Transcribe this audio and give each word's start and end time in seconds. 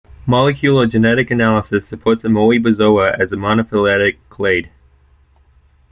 Molecular 0.25 0.87
genetic 0.87 1.29
analysis 1.29 1.85
supports 1.87 2.23
Amoebozoa 2.25 3.15
as 3.21 3.31
a 3.31 3.35
monophyletic 3.35 4.17
clade. 4.31 4.71